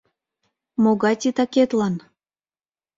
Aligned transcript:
Могай 0.83 1.15
титакетлан? 1.21 1.95